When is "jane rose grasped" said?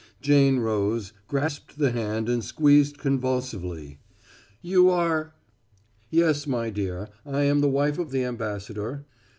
0.19-1.77